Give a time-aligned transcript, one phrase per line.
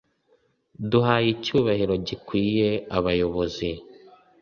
[0.89, 3.69] Duhaye icyubahiro gikwiye abayobozi